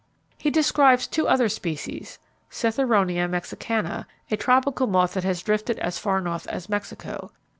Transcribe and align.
He 0.39 0.49
describes 0.49 1.05
two 1.05 1.27
other 1.27 1.47
species. 1.47 2.17
Citheronia 2.49 3.29
Mexicana, 3.29 4.07
a 4.31 4.35
tropical 4.35 4.87
moth 4.87 5.13
that 5.13 5.23
has 5.23 5.43
drifted 5.43 5.77
as 5.77 5.99
far 5.99 6.19
north 6.19 6.47
as 6.47 6.67
Mexico. 6.67 7.31